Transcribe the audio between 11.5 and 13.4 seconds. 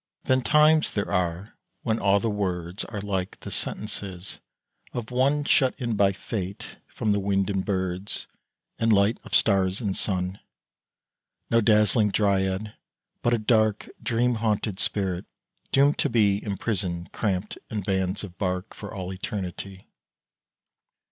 No dazzling dryad, but a